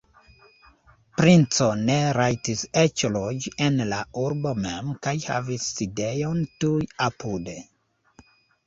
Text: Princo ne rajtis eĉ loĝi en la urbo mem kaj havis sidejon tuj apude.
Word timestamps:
Princo 1.19 1.67
ne 1.89 1.97
rajtis 2.19 2.63
eĉ 2.85 3.05
loĝi 3.19 3.53
en 3.67 3.79
la 3.93 4.01
urbo 4.25 4.55
mem 4.65 4.91
kaj 5.05 5.17
havis 5.29 5.71
sidejon 5.77 6.45
tuj 6.65 6.77
apude. 7.13 7.61